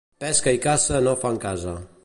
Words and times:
Pesca 0.23 0.53
i 0.57 0.61
caça 0.63 1.03
no 1.09 1.15
fan 1.27 1.41
casa. 1.47 1.79